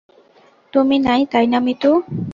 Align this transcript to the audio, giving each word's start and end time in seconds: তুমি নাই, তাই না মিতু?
তুমি 0.73 0.95
নাই, 0.99 1.21
তাই 1.31 1.45
না 1.47 1.59
মিতু? 1.65 1.91